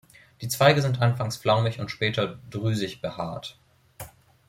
[0.41, 3.59] Die Zweige sind anfangs flaumig und später drüsig behaart.